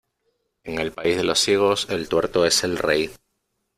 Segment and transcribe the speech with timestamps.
[0.63, 3.11] En el país de los ciegos el tuerto es el rey.